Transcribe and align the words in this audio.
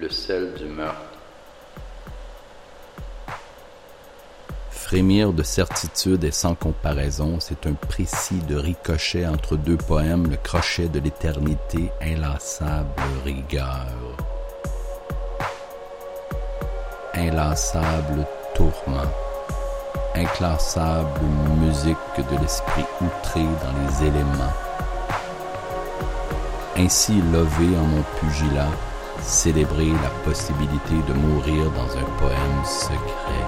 le 0.00 0.08
sel 0.08 0.54
du 0.54 0.66
meurtre. 0.66 0.96
Frémir 4.70 5.32
de 5.32 5.42
certitude 5.42 6.24
et 6.24 6.30
sans 6.30 6.54
comparaison, 6.54 7.40
c'est 7.40 7.66
un 7.66 7.74
précis 7.74 8.38
de 8.48 8.56
ricochet 8.56 9.26
entre 9.26 9.56
deux 9.56 9.76
poèmes, 9.76 10.30
le 10.30 10.36
crochet 10.36 10.88
de 10.88 11.00
l'éternité, 11.00 11.90
inlassable 12.00 13.02
rigueur. 13.24 14.16
Inlassable 17.14 18.26
tourment, 18.54 19.10
inclassable 20.14 21.20
musique 21.60 21.96
de 22.30 22.40
l'esprit 22.40 22.86
outré 23.00 23.42
dans 23.42 24.02
les 24.02 24.06
éléments. 24.06 24.54
Ainsi 26.76 27.20
levé 27.32 27.76
en 27.76 27.84
mon 27.84 28.02
pugilat, 28.20 28.70
célébrer 29.22 29.90
la 30.02 30.10
possibilité 30.24 30.94
de 31.06 31.12
mourir 31.12 31.70
dans 31.72 31.96
un 31.96 32.04
poème 32.18 32.64
secret. 32.64 33.44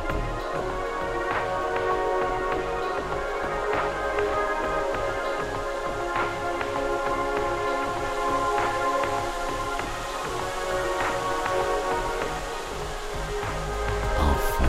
Enfin, 14.18 14.64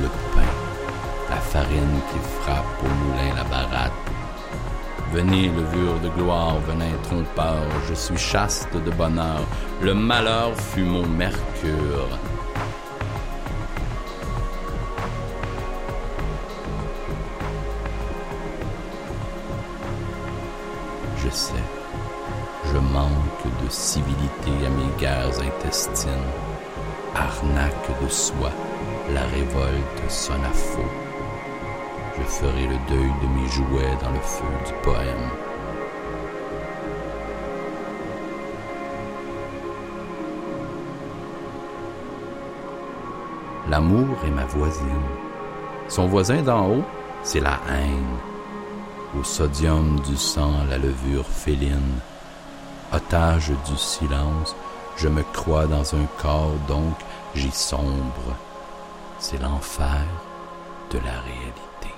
le 0.00 0.08
pain, 0.34 0.52
la 1.30 1.36
farine 1.36 2.00
qui 2.12 2.18
frappe 2.40 2.64
au 2.82 2.88
moulin 3.04 3.34
la 3.36 3.44
baratte. 3.44 3.92
Venez, 5.12 5.48
levure 5.48 5.98
de 6.00 6.10
gloire, 6.10 6.58
venin 6.66 6.92
trompeur, 7.02 7.62
je 7.88 7.94
suis 7.94 8.18
chaste 8.18 8.68
de 8.74 8.90
bonheur, 8.90 9.40
le 9.80 9.94
malheur 9.94 10.54
fut 10.54 10.82
mon 10.82 11.06
mercure. 11.06 12.08
Je 21.16 21.30
sais, 21.30 21.52
je 22.66 22.78
manque 22.78 23.64
de 23.64 23.70
civilité 23.70 24.50
à 24.66 24.70
mes 24.70 25.00
guerres 25.00 25.40
intestines. 25.40 26.12
Arnaque 27.14 28.02
de 28.02 28.08
soi, 28.08 28.50
la 29.14 29.22
révolte 29.22 30.10
sonne 30.10 30.44
à 30.44 30.52
faux. 30.52 31.07
Je 32.18 32.24
ferai 32.24 32.66
le 32.66 32.78
deuil 32.88 33.12
de 33.22 33.28
mes 33.28 33.48
jouets 33.48 33.96
dans 34.02 34.10
le 34.10 34.20
feu 34.20 34.44
du 34.66 34.72
poème. 34.82 35.30
L'amour 43.68 44.16
est 44.26 44.30
ma 44.30 44.46
voisine. 44.46 44.84
Son 45.88 46.06
voisin 46.06 46.42
d'en 46.42 46.68
haut, 46.68 46.84
c'est 47.22 47.40
la 47.40 47.60
haine. 47.68 48.16
Au 49.18 49.22
sodium 49.22 50.00
du 50.00 50.16
sang, 50.16 50.52
la 50.68 50.78
levure 50.78 51.26
féline. 51.26 51.98
Otage 52.92 53.52
du 53.68 53.76
silence, 53.76 54.56
je 54.96 55.08
me 55.08 55.22
crois 55.34 55.66
dans 55.66 55.94
un 55.94 56.06
corps, 56.20 56.56
donc 56.66 56.94
j'y 57.34 57.50
sombre. 57.50 58.34
C'est 59.18 59.40
l'enfer 59.40 60.04
de 60.90 60.98
la 60.98 61.20
réalité. 61.20 61.97